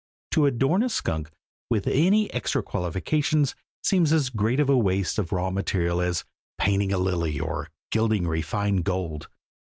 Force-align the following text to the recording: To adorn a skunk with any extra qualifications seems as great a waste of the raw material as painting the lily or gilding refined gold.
To 0.31 0.47
adorn 0.47 0.81
a 0.81 0.89
skunk 0.89 1.29
with 1.69 1.85
any 1.85 2.33
extra 2.33 2.63
qualifications 2.63 3.53
seems 3.83 4.11
as 4.11 4.31
great 4.31 4.59
a 4.59 4.65
waste 4.75 5.19
of 5.19 5.29
the 5.29 5.35
raw 5.35 5.51
material 5.51 6.01
as 6.01 6.25
painting 6.57 6.89
the 6.89 6.97
lily 6.97 7.39
or 7.39 7.69
gilding 7.91 8.25
refined 8.27 8.83
gold. 8.83 9.27